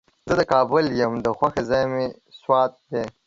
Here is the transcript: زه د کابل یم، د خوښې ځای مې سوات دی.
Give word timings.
زه 0.29 0.33
د 0.39 0.41
کابل 0.53 0.85
یم، 0.99 1.13
د 1.25 1.27
خوښې 1.37 1.63
ځای 1.69 1.83
مې 1.91 2.05
سوات 2.41 2.73
دی. 2.91 3.03